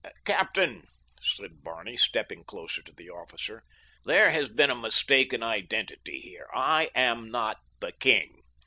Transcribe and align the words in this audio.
"Captain," 0.25 0.87
said 1.21 1.61
Barney, 1.63 1.95
stepping 1.95 2.43
closer 2.43 2.81
to 2.81 2.91
the 2.91 3.07
officer, 3.11 3.63
"there 4.03 4.31
has 4.31 4.49
been 4.49 4.71
a 4.71 4.75
mistake 4.75 5.31
in 5.31 5.43
identity 5.43 6.19
here. 6.21 6.47
I 6.55 6.89
am 6.95 7.29
not 7.29 7.57
the 7.81 7.91
king. 7.91 8.41